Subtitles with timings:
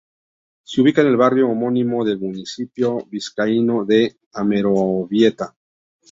[0.63, 5.55] Se ubica en el barrio homónimo del municipio vizcaíno de Amorebieta.